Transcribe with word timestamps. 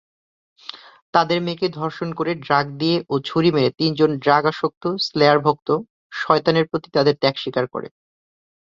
তাদের 1.13 1.37
মেয়েকে 1.45 1.67
ধর্ষণ 1.79 2.09
করে, 2.19 2.31
ড্রাগ 2.45 2.65
দিয়ে 2.81 2.97
ও 3.09 3.15
ছুরি 3.27 3.49
মেরে 3.55 3.69
তিনজন 3.79 4.11
ড্রাগ 4.23 4.43
আসক্ত 4.51 4.83
স্লেয়ার 5.05 5.39
ভক্ত 5.45 5.69
শয়তানের 6.13 6.65
প্রতি 6.69 6.89
তাদের 6.95 7.15
ত্যাগ 7.21 7.35
স্বীকার 7.37 7.65
করে। 7.73 7.87